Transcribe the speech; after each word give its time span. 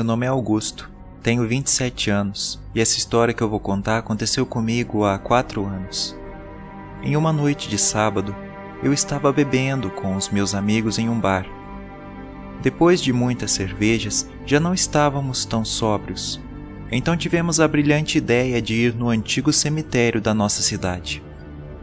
Meu 0.00 0.04
nome 0.06 0.24
é 0.24 0.30
Augusto, 0.30 0.90
tenho 1.22 1.46
27 1.46 2.08
anos 2.08 2.58
e 2.74 2.80
essa 2.80 2.96
história 2.96 3.34
que 3.34 3.42
eu 3.42 3.50
vou 3.50 3.60
contar 3.60 3.98
aconteceu 3.98 4.46
comigo 4.46 5.04
há 5.04 5.18
4 5.18 5.62
anos. 5.66 6.16
Em 7.02 7.18
uma 7.18 7.30
noite 7.34 7.68
de 7.68 7.76
sábado, 7.76 8.34
eu 8.82 8.94
estava 8.94 9.30
bebendo 9.30 9.90
com 9.90 10.16
os 10.16 10.30
meus 10.30 10.54
amigos 10.54 10.98
em 10.98 11.10
um 11.10 11.20
bar. 11.20 11.44
Depois 12.62 13.02
de 13.02 13.12
muitas 13.12 13.50
cervejas, 13.50 14.26
já 14.46 14.58
não 14.58 14.72
estávamos 14.72 15.44
tão 15.44 15.66
sóbrios, 15.66 16.40
então 16.90 17.14
tivemos 17.14 17.60
a 17.60 17.68
brilhante 17.68 18.16
ideia 18.16 18.62
de 18.62 18.72
ir 18.72 18.94
no 18.94 19.10
antigo 19.10 19.52
cemitério 19.52 20.18
da 20.18 20.32
nossa 20.32 20.62
cidade. 20.62 21.22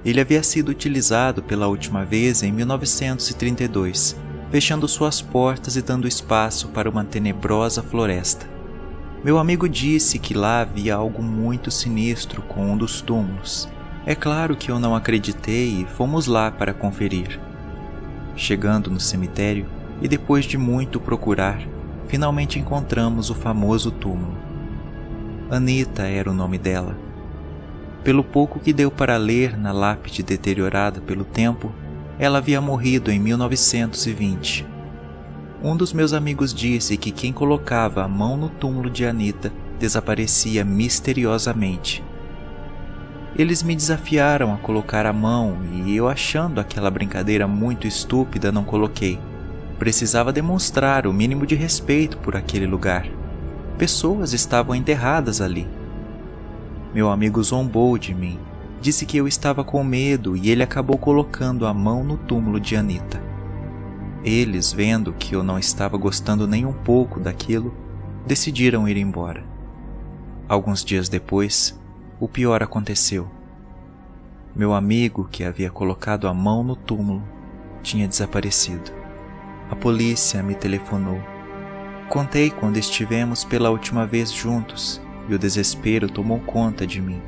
Ele 0.04 0.20
havia 0.20 0.42
sido 0.42 0.70
utilizado 0.70 1.44
pela 1.44 1.68
última 1.68 2.04
vez 2.04 2.42
em 2.42 2.52
1932 2.52 4.18
fechando 4.52 4.88
suas 4.88 5.22
portas 5.22 5.76
e 5.76 5.82
dando 5.82 6.08
espaço 6.08 6.70
para 6.70 6.90
uma 6.90 7.04
tenebrosa 7.04 7.84
floresta. 7.84 8.48
Meu 9.24 9.40
amigo 9.40 9.68
disse 9.68 10.20
que 10.20 10.34
lá 10.34 10.62
havia 10.62 10.96
algo 10.96 11.22
muito 11.22 11.70
sinistro 11.70 12.42
com 12.44 12.72
um 12.72 12.78
dos 12.78 13.02
túmulos. 13.02 13.68
É 14.06 14.16
claro 14.16 14.56
que 14.56 14.72
eu 14.72 14.80
não 14.80 14.96
acreditei 14.96 15.82
e 15.82 15.86
fomos 15.86 16.28
lá 16.28 16.50
para 16.50 16.74
conferir. 16.74 17.40
Chegando 18.36 18.90
no 18.90 19.00
cemitério 19.00 19.66
e 20.02 20.08
depois 20.08 20.46
de 20.46 20.58
muito 20.58 21.00
procurar, 21.00 21.60
finalmente 22.08 22.58
encontramos 22.58 23.30
o 23.30 23.36
famoso 23.36 23.92
túmulo. 23.92 24.38
Anita 25.50 26.04
era 26.04 26.30
o 26.30 26.34
nome 26.34 26.58
dela. 26.58 26.98
Pelo 28.04 28.24
pouco 28.24 28.60
que 28.60 28.72
deu 28.72 28.90
para 28.90 29.18
ler 29.18 29.58
na 29.58 29.74
lápide 29.74 30.24
deteriorada 30.24 31.02
pelo 31.02 31.26
tempo, 31.26 31.74
ela 32.20 32.40
havia 32.40 32.60
morrido 32.60 33.12
em 33.12 33.20
1920. 33.20 34.66
Um 35.64 35.76
dos 35.76 35.94
meus 35.94 36.14
amigos 36.14 36.54
disse 36.54 36.98
que 36.98 37.12
quem 37.12 37.32
colocava 37.32 38.04
a 38.04 38.08
mão 38.08 38.36
no 38.36 38.50
túmulo 38.50 38.90
de 38.90 39.06
Anita 39.06 39.52
desaparecia 39.80 40.64
misteriosamente. 40.64 42.04
Eles 43.36 43.62
me 43.62 43.76
desafiaram 43.76 44.52
a 44.52 44.58
colocar 44.58 45.06
a 45.06 45.14
mão 45.14 45.58
e 45.72 45.96
eu, 45.96 46.08
achando 46.08 46.60
aquela 46.60 46.90
brincadeira 46.90 47.48
muito 47.48 47.86
estúpida, 47.86 48.52
não 48.52 48.64
coloquei. 48.64 49.20
Precisava 49.78 50.34
demonstrar 50.34 51.06
o 51.06 51.14
mínimo 51.14 51.46
de 51.46 51.54
respeito 51.54 52.18
por 52.18 52.36
aquele 52.36 52.66
lugar. 52.66 53.08
Pessoas 53.78 54.34
estavam 54.34 54.74
enterradas 54.74 55.40
ali. 55.40 55.68
Meu 56.96 57.12
amigo 57.12 57.44
zombou 57.44 57.96
de 57.96 58.12
mim 58.12 58.40
disse 58.82 59.06
que 59.06 59.18
eu 59.18 59.28
estava 59.28 59.64
com 59.64 59.84
medo 59.84 60.36
e 60.36 60.50
ele 60.50 60.64
acabou 60.64 60.98
colocando 60.98 61.66
a 61.66 61.74
mão 61.74 62.04
no 62.04 62.18
túmulo 62.18 62.60
de 62.60 62.76
Anita. 62.76 63.22
Eles, 64.24 64.74
vendo 64.74 65.14
que 65.14 65.36
eu 65.36 65.44
não 65.44 65.58
estava 65.58 65.98
gostando 65.98 66.48
nem 66.48 66.66
um 66.66 66.74
pouco 66.74 67.20
daquilo, 67.20 67.74
decidiram 68.26 68.88
ir 68.88 68.98
embora. 68.98 69.44
Alguns 70.50 70.84
dias 70.84 71.10
depois, 71.10 71.80
o 72.20 72.28
pior 72.28 72.62
aconteceu. 72.62 73.30
Meu 74.56 74.74
amigo, 74.74 75.28
que 75.32 75.44
havia 75.44 75.70
colocado 75.70 76.28
a 76.28 76.34
mão 76.34 76.64
no 76.64 76.76
túmulo, 76.76 77.24
tinha 77.84 78.08
desaparecido. 78.08 78.92
A 79.70 79.76
polícia 79.76 80.42
me 80.42 80.56
telefonou. 80.56 81.22
Contei 82.10 82.50
quando 82.50 82.78
estivemos 82.78 83.44
pela 83.44 83.70
última 83.70 84.06
vez 84.06 84.32
juntos 84.32 85.02
e 85.30 85.36
o 85.36 85.40
desespero 85.40 86.10
tomou 86.10 86.40
conta 86.40 86.88
de 86.88 87.02
mim. 87.02 87.22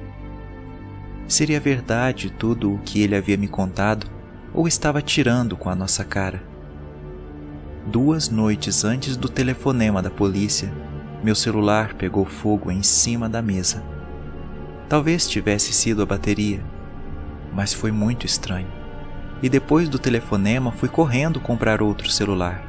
Seria 1.29 1.59
verdade 1.59 2.31
tudo 2.31 2.73
o 2.73 2.79
que 2.79 3.03
ele 3.03 3.15
havia 3.15 3.37
me 3.37 3.47
contado 3.47 4.07
ou 4.51 4.67
estava 4.67 4.99
tirando 4.99 5.55
com 5.55 5.69
a 5.69 5.75
nossa 5.75 6.03
cara? 6.03 6.41
Duas 7.85 8.29
noites 8.29 8.83
antes 8.83 9.15
do 9.15 9.29
telefonema 9.29 10.01
da 10.01 10.09
polícia, 10.09 10.73
meu 11.23 11.35
celular 11.35 11.93
pegou 11.93 12.25
fogo 12.25 12.71
em 12.71 12.81
cima 12.81 13.29
da 13.29 13.43
mesa. 13.43 13.83
Talvez 14.89 15.27
tivesse 15.27 15.71
sido 15.71 16.01
a 16.01 16.05
bateria, 16.05 16.63
mas 17.53 17.75
foi 17.75 17.91
muito 17.91 18.25
estranho. 18.25 18.67
E 19.39 19.47
depois 19.47 19.87
do 19.87 19.99
telefonema 19.99 20.71
fui 20.71 20.89
correndo 20.89 21.39
comprar 21.39 21.79
outro 21.79 22.09
celular, 22.09 22.59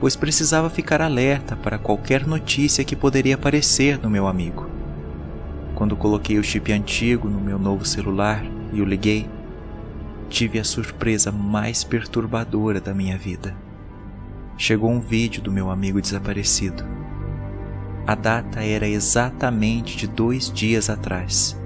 pois 0.00 0.16
precisava 0.16 0.68
ficar 0.68 1.00
alerta 1.00 1.54
para 1.54 1.78
qualquer 1.78 2.26
notícia 2.26 2.84
que 2.84 2.96
poderia 2.96 3.36
aparecer 3.36 3.96
no 3.96 4.10
meu 4.10 4.26
amigo. 4.26 4.77
Quando 5.78 5.96
coloquei 5.96 6.40
o 6.40 6.42
chip 6.42 6.72
antigo 6.72 7.28
no 7.28 7.40
meu 7.40 7.56
novo 7.56 7.84
celular 7.84 8.44
e 8.72 8.82
o 8.82 8.84
liguei, 8.84 9.30
tive 10.28 10.58
a 10.58 10.64
surpresa 10.64 11.30
mais 11.30 11.84
perturbadora 11.84 12.80
da 12.80 12.92
minha 12.92 13.16
vida. 13.16 13.56
Chegou 14.56 14.90
um 14.90 14.98
vídeo 14.98 15.40
do 15.40 15.52
meu 15.52 15.70
amigo 15.70 16.02
desaparecido. 16.02 16.82
A 18.04 18.16
data 18.16 18.60
era 18.60 18.88
exatamente 18.88 19.96
de 19.96 20.08
dois 20.08 20.52
dias 20.52 20.90
atrás, 20.90 21.56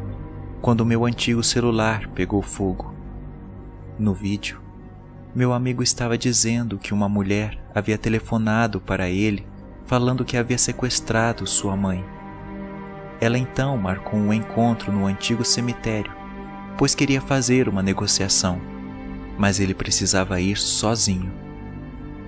quando 0.60 0.84
meu 0.84 1.06
antigo 1.06 1.42
celular 1.42 2.06
pegou 2.08 2.42
fogo. 2.42 2.94
No 3.98 4.12
vídeo, 4.12 4.60
meu 5.34 5.54
amigo 5.54 5.82
estava 5.82 6.18
dizendo 6.18 6.76
que 6.76 6.92
uma 6.92 7.08
mulher 7.08 7.58
havia 7.74 7.96
telefonado 7.96 8.78
para 8.78 9.08
ele 9.08 9.46
falando 9.86 10.22
que 10.22 10.36
havia 10.36 10.58
sequestrado 10.58 11.46
sua 11.46 11.74
mãe. 11.74 12.04
Ela 13.22 13.38
então 13.38 13.76
marcou 13.76 14.18
um 14.18 14.32
encontro 14.32 14.90
no 14.90 15.06
antigo 15.06 15.44
cemitério, 15.44 16.10
pois 16.76 16.92
queria 16.92 17.20
fazer 17.20 17.68
uma 17.68 17.80
negociação, 17.80 18.60
mas 19.38 19.60
ele 19.60 19.74
precisava 19.74 20.40
ir 20.40 20.56
sozinho. 20.56 21.32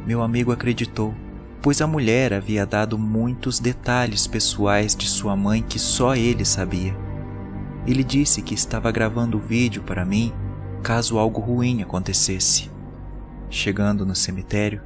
Meu 0.06 0.22
amigo 0.22 0.53
acreditou, 0.53 1.12
pois 1.60 1.81
a 1.81 1.87
mulher 1.88 2.32
havia 2.32 2.65
dado 2.65 2.97
muitos 2.97 3.59
detalhes 3.59 4.28
pessoais 4.28 4.94
de 4.94 5.09
sua 5.09 5.34
mãe 5.34 5.65
que 5.69 5.81
só 5.81 6.15
ele 6.15 6.44
sabia. 6.44 6.97
Ele 7.84 8.05
disse 8.05 8.41
que 8.41 8.55
estava 8.55 8.93
gravando 8.93 9.37
o 9.37 9.41
vídeo 9.41 9.82
para 9.82 10.05
mim 10.05 10.32
caso 10.81 11.19
algo 11.19 11.41
ruim 11.41 11.82
acontecesse. 11.82 12.71
Chegando 13.50 14.06
no 14.06 14.15
cemitério, 14.15 14.81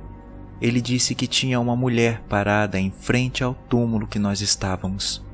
ele 0.58 0.80
disse 0.80 1.14
que 1.14 1.26
tinha 1.26 1.60
uma 1.60 1.76
mulher 1.76 2.22
parada 2.30 2.80
em 2.80 2.90
frente 2.90 3.44
ao 3.44 3.52
túmulo 3.52 4.06
que 4.06 4.18
nós 4.18 4.40
estávamos. 4.40 5.27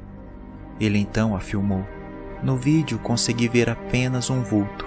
Ele 0.80 0.98
então 0.98 1.36
a 1.36 1.40
filmou. 1.40 1.86
No 2.42 2.56
vídeo 2.56 2.98
consegui 2.98 3.48
ver 3.48 3.70
apenas 3.70 4.28
um 4.28 4.42
vulto. 4.42 4.84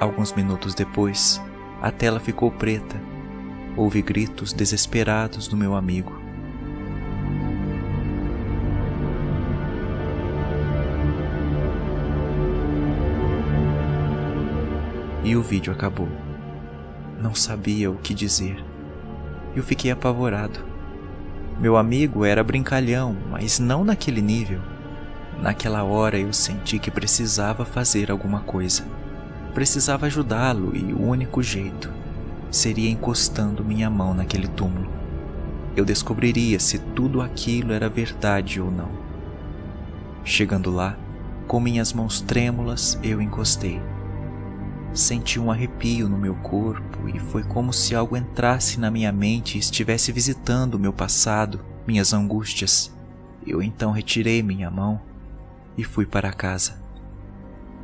Alguns 0.00 0.32
minutos 0.32 0.74
depois, 0.74 1.40
a 1.82 1.90
tela 1.90 2.18
ficou 2.18 2.50
preta. 2.50 2.96
Houve 3.76 4.02
gritos 4.02 4.52
desesperados 4.52 5.46
do 5.46 5.56
meu 5.56 5.74
amigo. 5.74 6.18
E 15.22 15.36
o 15.36 15.42
vídeo 15.42 15.72
acabou. 15.72 16.08
Não 17.20 17.34
sabia 17.34 17.90
o 17.90 17.96
que 17.96 18.14
dizer. 18.14 18.64
Eu 19.54 19.62
fiquei 19.62 19.90
apavorado. 19.90 20.69
Meu 21.60 21.76
amigo 21.76 22.24
era 22.24 22.42
brincalhão, 22.42 23.14
mas 23.30 23.58
não 23.58 23.84
naquele 23.84 24.22
nível. 24.22 24.60
Naquela 25.42 25.84
hora 25.84 26.18
eu 26.18 26.32
senti 26.32 26.78
que 26.78 26.90
precisava 26.90 27.66
fazer 27.66 28.10
alguma 28.10 28.40
coisa. 28.40 28.82
Precisava 29.52 30.06
ajudá-lo 30.06 30.74
e 30.74 30.94
o 30.94 31.02
único 31.02 31.42
jeito 31.42 31.92
seria 32.50 32.88
encostando 32.88 33.62
minha 33.62 33.90
mão 33.90 34.14
naquele 34.14 34.48
túmulo. 34.48 34.90
Eu 35.76 35.84
descobriria 35.84 36.58
se 36.58 36.78
tudo 36.78 37.20
aquilo 37.20 37.74
era 37.74 37.90
verdade 37.90 38.58
ou 38.58 38.70
não. 38.70 38.88
Chegando 40.24 40.70
lá, 40.70 40.96
com 41.46 41.60
minhas 41.60 41.92
mãos 41.92 42.22
trêmulas, 42.22 42.98
eu 43.02 43.20
encostei. 43.20 43.82
Senti 44.92 45.38
um 45.38 45.52
arrepio 45.52 46.08
no 46.08 46.18
meu 46.18 46.34
corpo 46.34 47.08
e 47.08 47.18
foi 47.20 47.44
como 47.44 47.72
se 47.72 47.94
algo 47.94 48.16
entrasse 48.16 48.80
na 48.80 48.90
minha 48.90 49.12
mente 49.12 49.56
e 49.56 49.60
estivesse 49.60 50.10
visitando 50.10 50.80
meu 50.80 50.92
passado, 50.92 51.60
minhas 51.86 52.12
angústias. 52.12 52.92
Eu 53.46 53.62
então 53.62 53.92
retirei 53.92 54.42
minha 54.42 54.68
mão 54.68 55.00
e 55.78 55.84
fui 55.84 56.04
para 56.04 56.32
casa. 56.32 56.74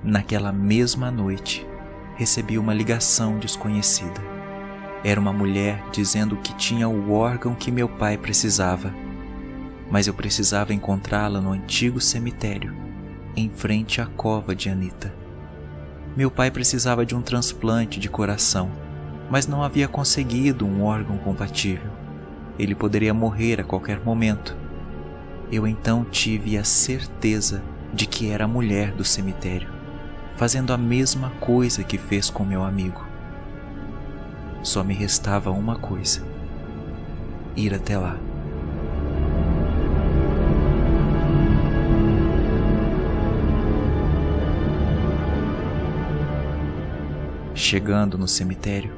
Naquela 0.03 0.53
mesma 0.53 1.11
noite, 1.11 1.65
recebi 2.17 2.59
uma 2.59 2.75
ligação 2.75 3.39
desconhecida. 3.39 4.21
Era 5.05 5.21
uma 5.21 5.33
mulher 5.33 5.85
dizendo 5.93 6.37
que 6.37 6.55
tinha 6.55 6.89
o 6.89 7.13
órgão 7.13 7.55
que 7.55 7.71
meu 7.71 7.89
pai 7.89 8.19
precisava, 8.19 8.93
mas 9.89 10.09
eu 10.09 10.15
precisava 10.15 10.75
encontrá-la 10.75 11.41
no 11.41 11.53
antigo 11.53 12.01
cemitério, 12.01 12.75
em 13.37 13.49
frente 13.49 14.01
à 14.01 14.07
cova 14.07 14.57
de 14.57 14.69
Anita. 14.69 15.26
Meu 16.17 16.31
pai 16.31 16.51
precisava 16.51 17.05
de 17.05 17.15
um 17.15 17.21
transplante 17.21 18.01
de 18.01 18.09
coração, 18.09 18.71
mas 19.31 19.47
não 19.47 19.63
havia 19.63 19.87
conseguido 19.87 20.65
um 20.65 20.83
órgão 20.83 21.19
compatível. 21.19 21.91
Ele 22.59 22.75
poderia 22.75 23.13
morrer 23.13 23.61
a 23.61 23.65
qualquer 23.65 24.01
momento. 24.03 24.57
Eu 25.53 25.67
então 25.67 26.07
tive 26.07 26.57
a 26.57 26.65
certeza 26.65 27.63
de 27.93 28.07
que 28.07 28.31
era 28.31 28.47
a 28.47 28.49
mulher 28.49 28.93
do 28.93 29.05
cemitério, 29.05 29.69
fazendo 30.37 30.73
a 30.73 30.79
mesma 30.79 31.29
coisa 31.39 31.85
que 31.85 31.99
fez 31.99 32.31
com 32.31 32.45
meu 32.45 32.65
amigo. 32.65 33.07
Só 34.63 34.83
me 34.83 34.95
restava 34.95 35.51
uma 35.51 35.77
coisa: 35.77 36.27
ir 37.55 37.75
até 37.75 37.99
lá. 37.99 38.19
Chegando 47.57 48.19
no 48.19 48.29
cemitério, 48.29 48.93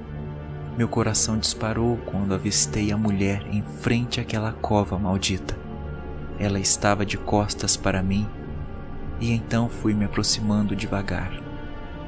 meu 0.77 0.89
coração 0.89 1.39
disparou 1.39 1.97
quando 1.99 2.35
avistei 2.35 2.91
a 2.91 2.97
mulher 2.99 3.47
em 3.53 3.63
frente 3.63 4.21
àquela 4.21 4.51
cova 4.51 4.99
maldita. 4.99 5.57
Ela 6.41 6.59
estava 6.59 7.07
de 7.07 7.17
costas 7.17 7.77
para 7.77 8.03
mim 8.03 8.29
e 9.21 9.31
então 9.31 9.69
fui 9.69 9.95
me 9.95 10.05
aproximando 10.05 10.75
devagar 10.75 11.41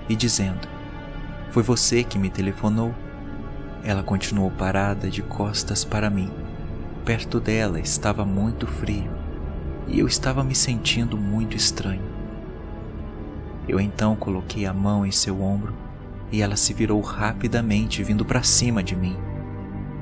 e 0.08 0.16
dizendo: 0.16 0.66
Foi 1.52 1.62
você 1.62 2.02
que 2.02 2.18
me 2.18 2.28
telefonou? 2.28 2.92
Ela 3.84 4.02
continuou 4.02 4.50
parada 4.50 5.08
de 5.08 5.22
costas 5.22 5.84
para 5.84 6.10
mim. 6.10 6.32
Perto 7.04 7.38
dela 7.38 7.78
estava 7.78 8.24
muito 8.24 8.66
frio 8.66 9.08
e 9.86 10.00
eu 10.00 10.06
estava 10.08 10.42
me 10.42 10.56
sentindo 10.56 11.16
muito 11.16 11.56
estranho. 11.56 12.02
Eu 13.68 13.78
então 13.78 14.16
coloquei 14.16 14.66
a 14.66 14.74
mão 14.74 15.06
em 15.06 15.12
seu 15.12 15.40
ombro 15.40 15.89
e 16.32 16.42
ela 16.42 16.56
se 16.56 16.72
virou 16.72 17.00
rapidamente, 17.00 18.02
vindo 18.02 18.24
para 18.24 18.42
cima 18.42 18.82
de 18.82 18.94
mim. 18.94 19.16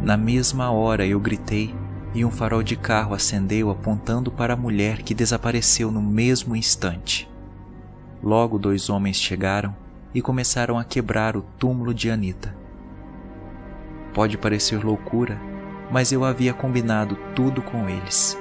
Na 0.03 0.17
mesma 0.17 0.71
hora 0.71 1.07
eu 1.07 1.19
gritei 1.19 1.75
e 2.15 2.25
um 2.25 2.31
farol 2.31 2.63
de 2.63 2.77
carro 2.77 3.15
acendeu 3.15 3.71
apontando 3.71 4.31
para 4.31 4.55
a 4.55 4.57
mulher 4.57 5.03
que 5.03 5.15
desapareceu 5.15 5.91
no 5.91 6.01
mesmo 6.01 6.57
instante. 6.57 7.29
Logo 8.23 8.59
dois 8.59 8.89
homens 8.89 9.17
chegaram 9.17 9.75
e 10.15 10.23
começaram 10.23 10.79
a 10.79 10.85
quebrar 10.85 11.37
o 11.37 11.43
túmulo 11.43 11.93
de 11.93 12.11
Anita. 12.11 12.57
Pode 14.15 14.39
parecer 14.39 14.85
loucura, 14.85 15.41
mas 15.91 16.13
eu 16.13 16.25
havia 16.25 16.53
combinado 16.53 17.17
tudo 17.35 17.63
com 17.63 17.89
eles. 17.89 18.37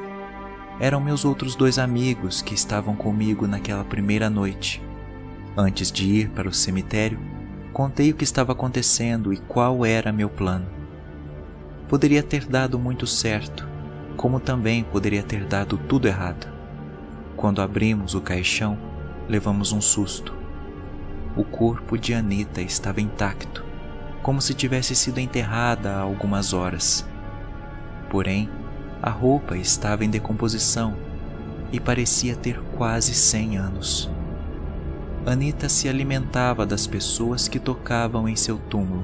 Eram 0.80 1.02
meus 1.02 1.26
outros 1.26 1.56
dois 1.56 1.80
amigos 1.80 2.42
que 2.42 2.54
estavam 2.54 2.96
comigo 2.96 3.48
naquela 3.48 3.84
primeira 3.84 4.30
noite. 4.30 4.82
Antes 5.56 5.92
de 5.92 6.06
ir 6.06 6.30
para 6.30 6.48
o 6.48 6.54
cemitério, 6.54 7.20
contei 7.78 8.10
o 8.10 8.16
que 8.16 8.24
estava 8.24 8.54
acontecendo 8.54 9.32
e 9.32 9.38
qual 9.38 9.86
era 9.86 10.12
meu 10.12 10.32
plano 10.32 10.66
poderia 11.88 12.24
ter 12.24 12.44
dado 12.48 12.80
muito 12.80 13.06
certo, 13.06 13.68
como 14.16 14.40
também 14.40 14.84
poderia 14.84 15.22
ter 15.22 15.46
dado 15.46 15.78
tudo 15.78 16.08
errado. 16.08 16.52
Quando 17.36 17.62
abrimos 17.62 18.16
o 18.16 18.20
caixão, 18.20 18.80
levamos 19.30 19.72
um 19.72 19.80
susto. 19.80 20.34
O 21.36 21.44
corpo 21.44 22.00
de 22.00 22.16
Anita 22.16 22.64
estava 22.64 23.00
intacto, 23.00 23.64
como 24.24 24.42
se 24.42 24.56
tivesse 24.56 24.96
sido 24.96 25.20
enterrada 25.20 25.98
há 25.98 26.00
algumas 26.00 26.54
horas. 26.54 27.08
Porém, 28.10 28.50
a 29.04 29.12
roupa 29.12 29.56
estava 29.56 30.04
em 30.04 30.10
decomposição 30.10 30.96
e 31.72 31.80
parecia 31.80 32.36
ter 32.36 32.60
quase 32.76 33.14
cem 33.14 33.56
anos. 33.56 34.10
Anita 35.28 35.68
se 35.68 35.90
alimentava 35.90 36.66
das 36.66 36.88
pessoas 36.88 37.50
que 37.50 37.60
tocavam 37.60 38.30
em 38.30 38.36
seu 38.38 38.58
túmulo. 38.58 39.04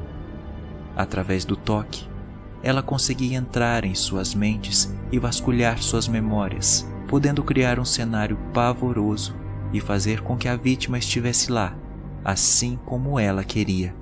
Através 0.96 1.44
do 1.44 1.58
toque, 1.58 2.08
ela 2.64 2.82
conseguia 2.82 3.38
entrar 3.38 3.84
em 3.84 3.94
suas 3.94 4.34
mentes 4.34 4.96
e 5.12 5.20
vasculhar 5.20 5.80
suas 5.80 6.08
memórias, 6.08 6.90
podendo 7.10 7.44
criar 7.44 7.78
um 7.78 7.84
cenário 7.84 8.38
pavoroso 8.54 9.36
e 9.74 9.82
fazer 9.82 10.22
com 10.22 10.38
que 10.38 10.48
a 10.48 10.56
vítima 10.56 10.98
estivesse 10.98 11.52
lá, 11.52 11.76
assim 12.24 12.80
como 12.86 13.20
ela 13.20 13.44
queria. 13.44 13.94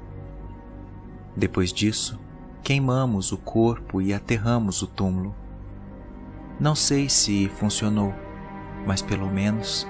Depois 1.35 1.73
disso, 1.73 2.19
queimamos 2.61 3.31
o 3.31 3.37
corpo 3.37 3.99
e 3.99 4.13
aterramos 4.13 4.83
o 4.83 4.87
túmulo. 4.87 5.35
Não 6.59 6.75
sei 6.75 7.09
se 7.09 7.49
funcionou, 7.55 8.13
mas 8.85 9.01
pelo 9.01 9.27
menos 9.27 9.87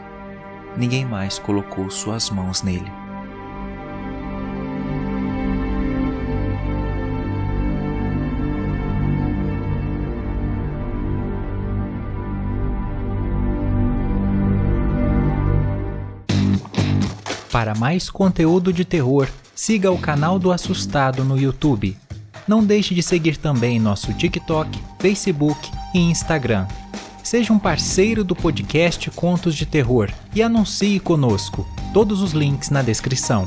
ninguém 0.78 1.06
mais 1.06 1.38
colocou 1.40 1.90
suas 1.90 2.30
mãos 2.30 2.62
nele. 2.64 2.92
Para 17.52 17.76
mais 17.76 18.10
conteúdo 18.10 18.72
de 18.72 18.86
terror, 18.86 19.28
siga 19.54 19.92
o 19.92 19.98
canal 19.98 20.40
do 20.40 20.52
Assustado 20.52 21.24
no 21.24 21.38
YouTube. 21.38 21.98
Não 22.48 22.64
deixe 22.64 22.96
de 22.96 23.04
seguir 23.04 23.38
também 23.38 23.80
nosso 23.80 24.14
TikTok, 24.14 24.80
Facebook 25.00 25.70
e 25.94 26.00
Instagram. 26.00 26.66
Seja 27.24 27.54
um 27.54 27.60
parceiro 27.60 28.24
do 28.24 28.36
podcast 28.36 29.10
Contos 29.12 29.56
de 29.56 29.66
Terror 29.66 30.10
e 30.34 30.42
anuncie 30.42 31.00
conosco. 31.00 31.68
Todos 31.94 32.22
os 32.22 32.32
links 32.32 32.70
na 32.70 32.82
descrição. 32.82 33.46